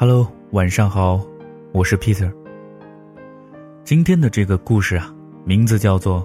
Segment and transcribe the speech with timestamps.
[0.00, 1.20] Hello，晚上好，
[1.72, 2.32] 我是 Peter。
[3.82, 5.12] 今天的这个故事啊，
[5.44, 6.24] 名字叫做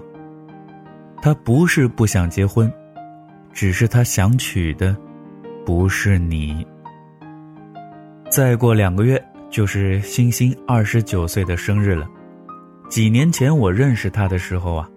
[1.20, 2.72] “他不是不想结婚，
[3.52, 4.96] 只是他想娶的
[5.66, 6.64] 不是你”。
[8.30, 12.06] 再过两个月就是星星二十九岁的生日了。
[12.88, 14.88] 几年前我认识他的时候啊，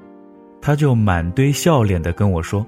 [0.61, 2.63] 他就满堆笑脸的跟我说，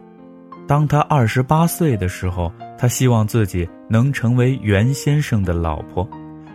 [0.70, 2.50] 当他二十八岁的时候。
[2.82, 6.10] 他希望自己能成为袁先生的老婆，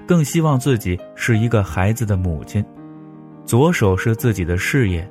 [0.08, 2.64] 更希望自己是一个孩子的母亲。
[3.44, 5.06] 左手是自己的事业，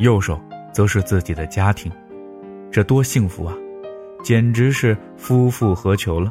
[0.00, 0.38] 右手
[0.70, 1.90] 则是自己的家庭，
[2.70, 3.54] 这多幸福啊！
[4.22, 6.30] 简直是夫复何求了。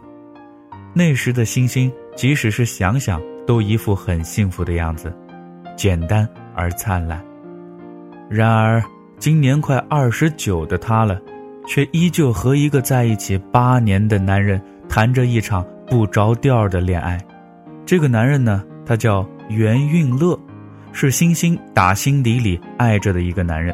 [0.94, 5.11] 那时的星星，即使是想想，都一副很幸福的样子，
[5.75, 7.20] 简单而灿烂。
[8.30, 8.80] 然而，
[9.17, 11.20] 今年快二十九的他了。
[11.70, 14.59] 却依旧和一个在一起八年的男人
[14.90, 17.16] 谈着一场不着调的恋爱。
[17.86, 20.38] 这个男人呢，他叫袁运乐，
[20.92, 23.72] 是星星打心底里爱着的一个男人。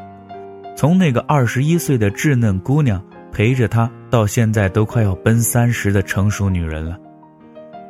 [0.76, 7.00] 从那个二十一岁的稚嫩姑娘陪着他，到现在都快要奔三十的成熟女人了。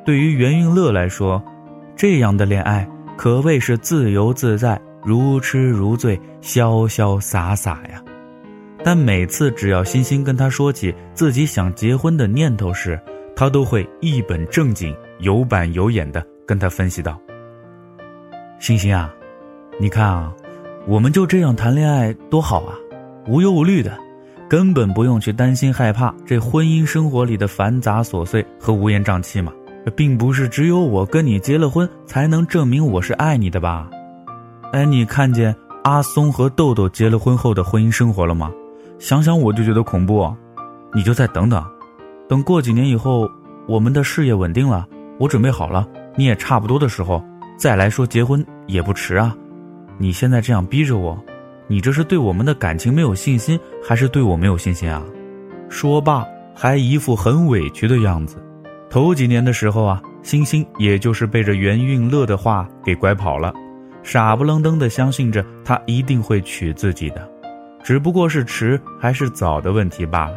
[0.05, 1.43] 对于袁运乐来说，
[1.95, 7.99] 这样的恋爱可谓是自由自在、如痴如醉、潇潇洒洒呀。
[8.85, 12.99] 但每次只要欣欣跟他说起自己想结婚的念头时，
[13.35, 17.19] 他都会一本正经、有板有眼的跟他分析道
[18.61, 19.11] ：“欣欣啊，
[19.79, 20.31] 你看啊，
[20.85, 22.75] 我们就这样谈恋爱多好啊，
[23.27, 23.97] 无忧无虑的，
[24.47, 29.51] 根本不用去担心害怕这婚姻生活里的繁杂琐碎和乌烟瘴气嘛。
[29.95, 33.89] 并不是只有我跟你结了婚才能证明我是爱你的吧？
[34.73, 38.51] 哎，你看见阿松和豆豆结了婚后的婚姻生活了吗？”
[38.97, 40.33] 想想我就觉得恐怖，
[40.93, 41.63] 你就再等等，
[42.27, 43.29] 等过几年以后，
[43.67, 44.87] 我们的事业稳定了，
[45.19, 47.23] 我准备好了，你也差不多的时候，
[47.57, 49.35] 再来说结婚也不迟啊。
[49.97, 51.21] 你现在这样逼着我，
[51.67, 55.03] 你这是对我们的感情没有信心，还是对我没有信心啊？
[55.69, 58.37] 说罢，还一副很委屈的样子。
[58.89, 63.53] 头几年的时候啊，星星也就是被这袁运乐的话给拐跑了，
[64.03, 67.29] 傻不愣登的相信着他一定会娶自己的。
[67.85, 70.33] 只不过是迟还是早的问题罢了，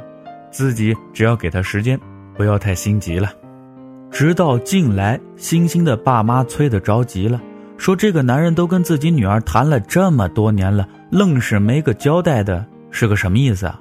[0.51, 1.99] 自己只要给他时间，
[2.37, 3.33] 不要太心急了。
[4.11, 7.41] 直到近来，欣欣的爸妈催得着急了，
[7.79, 13.81] 说这个男人都跟自己女儿谈了这么多年了，愣是没个交代的，是个什么意思啊？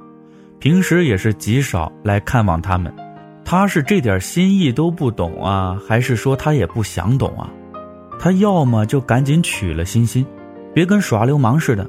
[0.59, 2.93] 平时也是极少来看望他们，
[3.43, 7.51] 他是这点心意都不懂啊，还是说他也不想懂啊？
[8.17, 10.25] 他要么就赶紧娶了欣欣，
[10.73, 11.85] 别跟耍流氓似的，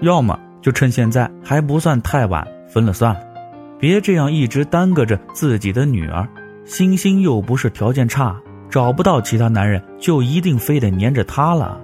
[0.00, 0.36] 要么。
[0.60, 3.20] 就趁现在还不算太晚，分了算了，
[3.78, 6.26] 别这样一直耽搁着自己的女儿。
[6.64, 8.36] 星星又不是条件差，
[8.68, 11.80] 找不到其他男人，就一定非得黏着他了。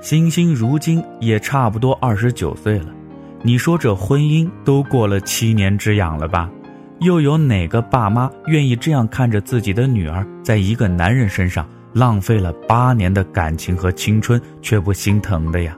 [0.00, 2.88] 星星如今也差不多二十九岁了，
[3.42, 6.50] 你说这婚姻都过了七年之痒了吧？
[7.00, 15.76] 又有哪个爸妈愿意这样看着自己的女儿在一个男人身上浪费了八年的感情和青春，却不心疼的呀？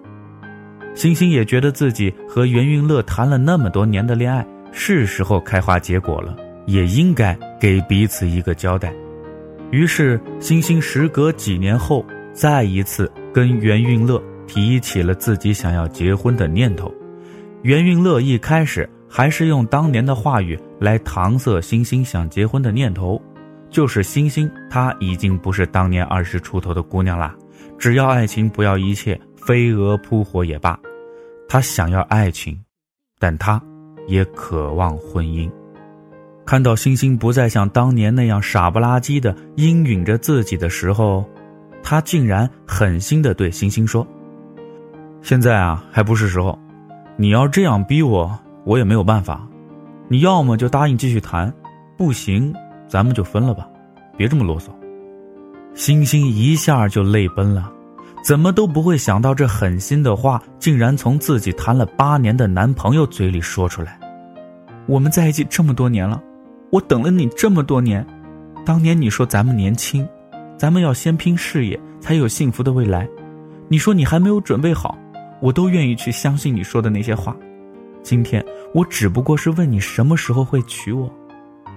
[0.98, 6.36] 星星也觉得自己和袁运乐谈了那么多年的恋爱，是时候开花结果了，
[6.66, 8.92] 也应该给彼此一个交代。
[9.70, 16.92] 于是，星星时隔几年后，再一次跟袁运乐提起了自己想要结婚的念头。
[17.62, 23.22] 袁运乐一开始还是用当年的话语来搪塞星星想结婚的念头，
[23.70, 27.36] 就是星星她已经不是当年二十出头的姑娘啦，
[27.78, 30.76] 只要爱情，不要一切，飞蛾扑火也罢。
[31.48, 32.62] 他想要爱情，
[33.18, 33.60] 但他
[34.06, 35.50] 也渴望婚姻。
[36.44, 41.24] 看到星星不再像当年那样傻不拉几的应允着自己的时候，
[41.82, 44.06] 他竟然狠心的对星星说
[45.22, 46.58] ：“现在啊，还不是时候。
[47.16, 49.46] 你要这样逼我，我也没有办法。
[50.08, 51.52] 你要么就答应继续谈，
[51.96, 52.54] 不行，
[52.88, 53.68] 咱们就分了吧。
[54.16, 54.68] 别这么啰嗦。”
[55.74, 57.72] 星星一下就泪奔了。
[58.22, 63.98] 怎么都不会想到，这狠心的话竟然从自己谈了八年的男朋友嘴里说出来。
[64.86, 66.22] 我们在一起这么多年了，
[66.70, 68.06] 我等了你这么多年。
[68.66, 70.06] 当年你说咱们年轻，
[70.58, 73.08] 咱们要先拼事业，才有幸福的未来。
[73.68, 74.96] 你说你还没有准备好，
[75.40, 77.34] 我都愿意去相信你说的那些话。
[78.02, 78.44] 今天
[78.74, 81.10] 我只不过是问你什么时候会娶我，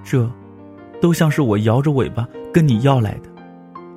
[0.03, 0.29] 这，
[1.01, 3.29] 都像是我摇着尾巴跟你要来的，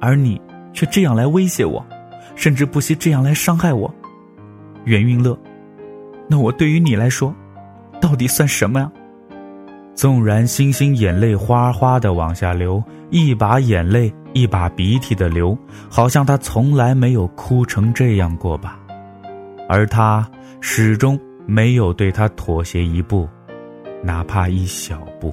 [0.00, 0.40] 而你
[0.72, 1.84] 却这样来威胁我。
[2.34, 3.92] 甚至不惜这样来伤害我，
[4.84, 5.38] 袁运乐，
[6.28, 7.34] 那我对于你来说，
[8.00, 8.90] 到底算什么呀？
[9.94, 15.56] 纵然星星眼泪哗哗的往下流，一把眼泪一把鼻涕的流，
[15.88, 18.78] 好像他从来没有哭成这样过吧。
[19.68, 20.28] 而他
[20.60, 23.28] 始终没有对他妥协一步，
[24.02, 25.32] 哪怕一小步。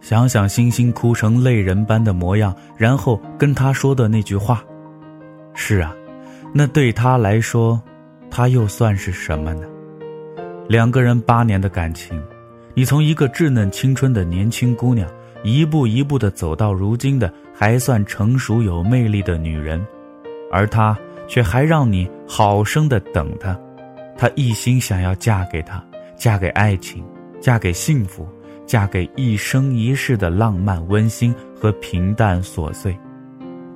[0.00, 4.60] 想想星星哭成泪人般的模样，然后跟他说的那句话
[5.54, 5.94] ：“是啊，
[6.52, 7.80] 那对他来说，
[8.30, 9.66] 他又算是什么呢？”
[10.68, 12.20] 两个人八年的感情，
[12.74, 15.08] 你从一个稚嫩青春的年轻姑娘，
[15.42, 19.84] 一步一步的走到如今的还算成熟有魅力的女人，
[20.50, 20.96] 而他
[21.28, 23.58] 却还让你好生的等他，
[24.16, 25.84] 他一心想要嫁给他，
[26.16, 27.04] 嫁给爱情，
[27.40, 28.26] 嫁给幸福，
[28.64, 32.96] 嫁给一生一世的浪漫温馨和平淡琐碎，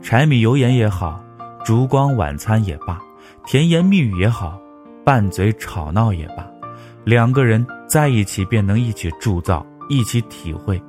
[0.01, 1.23] 柴米油盐也好，
[1.67, 2.97] 烛光晚餐也罢，
[3.45, 4.57] 甜言蜜语也好，
[5.05, 6.47] 拌嘴吵闹也罢。
[7.03, 10.81] 两个人在一起，便能一起铸造，一起体会，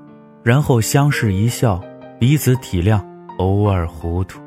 [0.44, 1.81] 然后相视一笑，
[2.19, 3.03] 彼此体谅，
[3.39, 4.39] 偶尔糊涂。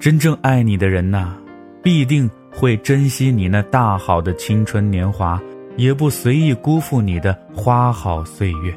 [0.00, 1.36] 真正爱你的人呐，
[1.80, 5.40] 必定会珍惜你那大好的青春年华，
[5.76, 8.76] 也不随意辜负你的花好岁月。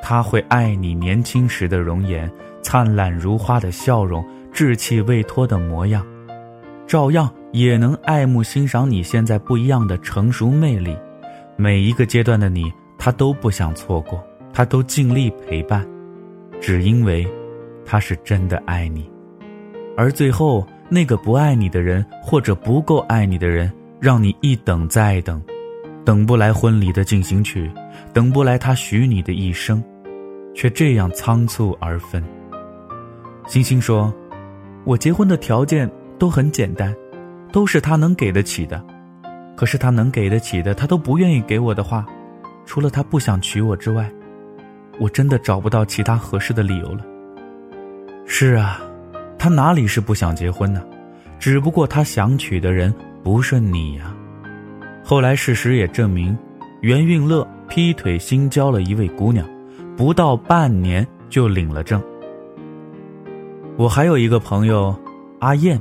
[0.00, 2.30] 他会爱你年轻时的容颜，
[2.62, 6.06] 灿烂如花的笑容，稚气未脱的模样，
[6.86, 7.30] 照样。
[7.52, 10.96] 也能爱慕欣赏你现在不一样的成熟魅力，
[11.56, 15.84] 每一个阶段的你，他都不想错过，他都尽力陪伴，
[16.60, 17.26] 只因为，
[17.84, 19.10] 他是真的爱你。
[19.96, 23.68] 而最后那个不爱你的人，或者不够爱你的人，
[23.98, 25.42] 让你一等再等，
[26.04, 27.68] 等不来婚礼的进行曲，
[28.12, 29.82] 等不来他许你的一生，
[30.54, 32.22] 却这样仓促而分。
[33.48, 34.14] 星星说
[34.84, 36.94] ：“我结婚的条件都很简单。”
[37.52, 38.80] 都是他能给得起的，
[39.56, 42.06] 可是他能给得起的，他都不愿意给我的话，
[42.64, 44.08] 除了他不想娶我之外，
[45.00, 47.04] 我真的找不到其他合适的理由了。
[48.24, 48.80] 是啊，
[49.36, 50.80] 他哪里是不想结婚呢？
[51.40, 52.94] 只不过他想娶的人
[53.24, 54.14] 不是你呀。
[55.02, 56.38] 后来事实也证明，
[56.82, 59.44] 袁运乐劈腿新交了一位姑娘，
[59.96, 62.00] 不到半年就领了证。
[63.80, 64.94] 我还有一个朋友，
[65.38, 65.80] 阿燕。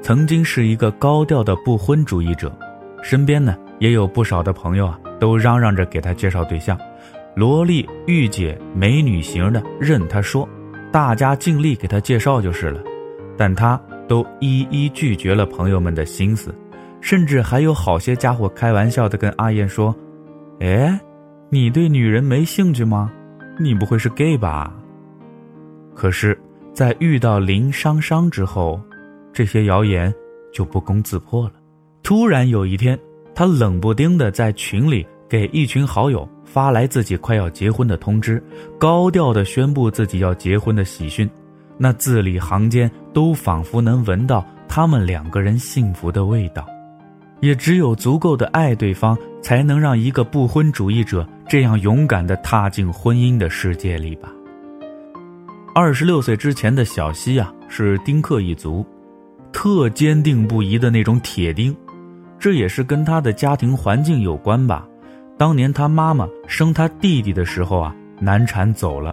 [0.00, 2.50] 曾经是一个高调的不婚主义者，
[3.02, 6.78] 身边呢也有不少的朋友啊，都嚷嚷着给他介绍对象，
[7.36, 10.48] 萝莉、御姐、美女型的任他说，
[10.90, 12.82] 大家尽力给他介绍就是了，
[13.36, 16.54] 但他都一一拒绝了朋友们的心思，
[17.02, 19.94] 甚至还有好些家伙开玩笑的跟阿燕说
[20.60, 20.98] ：“哎，
[21.50, 23.12] 你对女人没兴趣吗？
[23.60, 24.74] 你不会是 gay 吧？”
[25.94, 26.38] 可是，
[26.74, 28.78] 在遇到林商商之后。
[29.36, 30.14] 这些谣言
[30.52, 31.54] 就不攻自破了。
[32.04, 32.96] 突然有一天，
[33.34, 38.40] 他冷不丁的在群里给一群好友发来自己快要结婚的通知，
[38.78, 41.28] 高调的宣布自己要结婚的喜讯。
[41.76, 46.64] 那字里行间都仿佛能闻到他们两个人幸福的味道。
[47.40, 54.32] 也只有足够的爱对方，才能让一个不婚主义者这样勇敢的踏进婚姻的世界里吧。
[55.76, 58.86] 二十六岁之前的小西啊，是丁克一族。
[59.52, 61.76] 特坚定不移的那种铁钉，
[62.38, 64.86] 这也是跟他的家庭环境有关吧。
[65.36, 69.12] 当年他妈妈生他弟弟的时候啊，难产走了，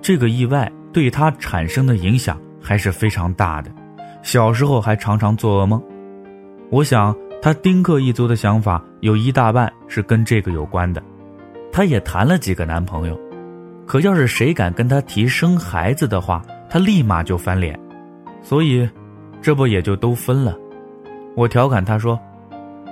[0.00, 3.68] 这个意外对他产生的影响还是非常大的。
[4.22, 5.82] 小时候还常常做噩梦。
[6.70, 11.02] 我想他丁克一族的想法有一大半是跟这个有关的。
[11.72, 13.18] 他也谈了几个男朋友，
[13.86, 17.78] 可要是谁敢跟他提生孩子的话，他立马就翻脸。
[18.42, 18.88] 所以。
[19.42, 20.56] 这不也就都分了？
[21.36, 22.18] 我调侃他说：“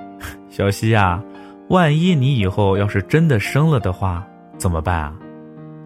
[0.47, 1.21] 小西呀，
[1.67, 4.25] 万一你以后要是真的生了的话，
[4.57, 5.13] 怎么办啊？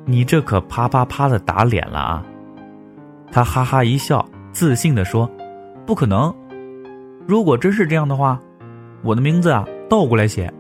[0.05, 2.23] 你这可啪啪啪的打脸了啊！”
[3.31, 5.27] 他哈哈一笑，自信的说
[5.87, 6.31] ：“不可能，
[7.25, 8.39] 如果真是这样的话，
[9.01, 10.53] 我的名字啊倒过来写。”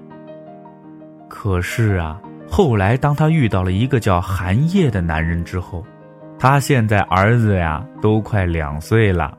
[1.29, 5.85] 可是啊，后来当他遇到了一个叫韩烨的男人之后，
[6.37, 9.37] 他现在儿子呀都快两岁了。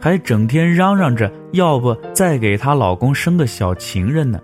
[0.00, 4.40] 还整天嚷嚷着要不再给她老公生个小情人呢。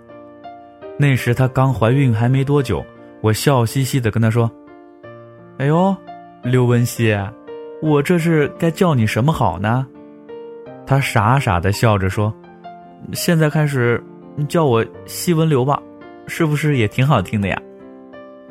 [0.97, 2.81] 那时她刚怀孕还没多久，
[3.21, 4.49] 我笑嘻嘻的跟她说
[5.59, 5.93] ：“哎呦，
[6.43, 7.13] 刘文熙，
[7.81, 9.85] 我这是该叫你什么好呢？”
[10.87, 12.33] 她傻傻的笑着说
[13.11, 14.01] ：“现在开始
[14.47, 15.77] 叫我西文流吧，
[16.27, 17.61] 是不是也挺好听的呀？”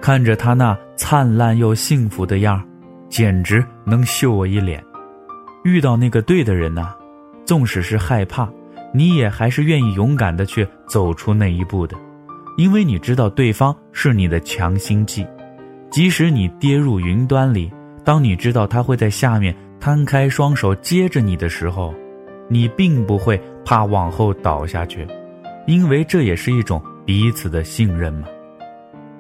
[0.00, 2.62] 看着他那灿烂又幸福的样
[3.08, 4.82] 简直能秀我一脸。
[5.64, 6.94] 遇到那个对的人呢？
[7.44, 8.48] 纵使是害怕，
[8.92, 11.96] 你也还是愿意勇敢的去走出那一步的，
[12.56, 15.26] 因为你知道对方是你的强心剂，
[15.90, 17.70] 即使你跌入云端里，
[18.04, 21.94] 当你知道他会在下面摊开双手接着你的时候，
[22.48, 25.06] 你并不会怕往后倒下去，
[25.66, 28.28] 因为这也是一种彼此的信任嘛。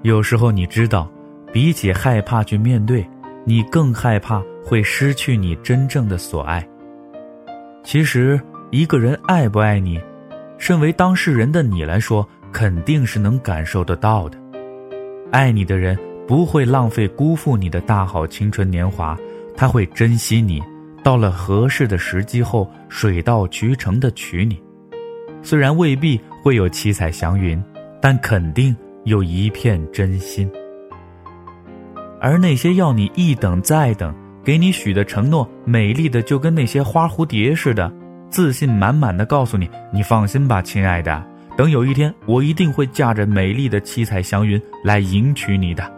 [0.02, 1.10] 有时候你知道，
[1.52, 3.06] 比起害怕去面对，
[3.44, 6.66] 你更害怕会失去你真正的所爱。
[7.82, 8.40] 其实，
[8.70, 10.00] 一个人爱不爱你，
[10.58, 14.38] 身为当事人的你来说，肯定是能感受得到的。
[15.30, 15.98] 爱你的人。
[16.28, 19.16] 不会浪费、辜负你的大好青春年华，
[19.56, 20.62] 他会珍惜你，
[21.02, 24.62] 到了合适的时机后，水到渠成的娶你。
[25.42, 27.58] 虽然未必会有七彩祥云，
[27.98, 28.76] 但肯定
[29.08, 30.50] 有一片真心。
[32.20, 37.90] 而那些要你一等再等，给你许的承诺，美丽的就跟那些花蝴蝶似的，
[38.28, 41.24] 自信满满的告诉你：“你放心吧，亲爱的，
[41.56, 45.90] 等有一天，我一定会驾着美丽的七彩祥云来迎娶你的。”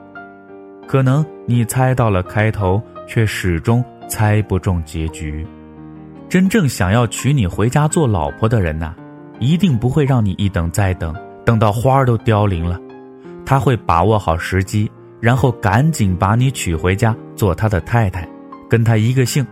[0.86, 5.44] 可能你猜到了开头，却始终猜不中结局。
[6.28, 8.94] 真正想要娶你回家做老婆的人呐，
[9.40, 11.14] 一定不会让你一等再等，
[11.44, 12.78] 等到花儿都凋零了。
[13.44, 18.28] 他会把握好时机，然后赶紧把你娶回家做他的太太，
[18.68, 19.46] 跟他一个姓，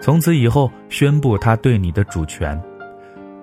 [0.00, 2.60] 从此以后宣布他对你的主权。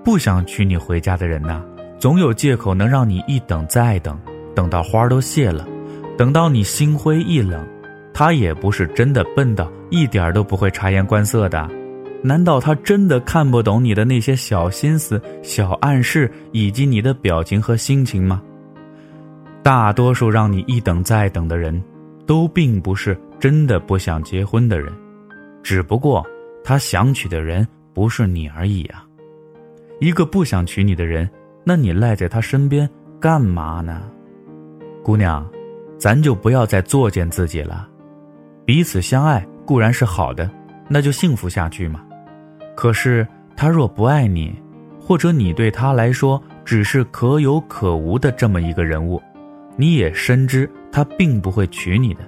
[0.04, 1.62] 不想娶你回家的人呐，
[2.00, 4.18] 总有借口能让你一等再等，
[4.56, 5.68] 等到花儿都谢了。
[6.18, 7.68] 等到你心灰意冷，
[8.14, 11.70] 他也不是真的笨到一点都不会察言观色的。
[12.24, 18.42] 难道他真的看不懂你的那些小心思、小暗示以及你的表情和心情吗？
[19.68, 21.84] 大多数让你一等再等的人，
[22.26, 24.90] 都并不是真的不想结婚的人，
[25.62, 26.26] 只不过
[26.64, 29.06] 他想娶的人不是你而已啊。
[30.00, 31.30] 一个不想娶你的人，
[31.66, 34.04] 那你赖在他身边干嘛呢，
[35.04, 35.46] 姑娘？
[35.98, 37.90] 咱就不要再作践自己了，
[38.64, 40.50] 彼此相爱固然是好的，
[40.88, 42.02] 那就幸福下去嘛。
[42.74, 44.56] 可是他若不爱你，
[44.98, 49.22] 或者你对他来说只是可有可无的这么一个人物，
[49.80, 52.22] 你也深知他并不会娶你的，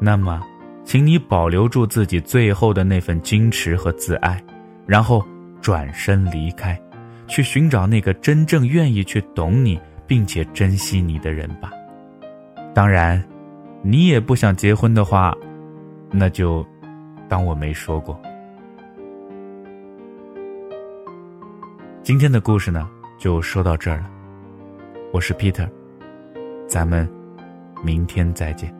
[0.00, 0.40] 那么，
[0.82, 4.42] 请你保留住自己最后的那份矜持和自爱，
[4.86, 5.22] 然后
[5.60, 6.80] 转身离开，
[7.28, 11.70] 去寻找那个真正愿意去懂你并且珍惜你的人吧。
[12.74, 13.22] 当然，
[13.82, 15.36] 你也不想结婚的话，
[16.10, 16.66] 那就
[17.28, 18.18] 当我没说过。
[22.02, 24.10] 今天的故事呢，就说到这儿了。
[25.12, 25.68] 我是 Peter，
[26.70, 27.06] 咱们
[27.84, 28.79] 明天再见。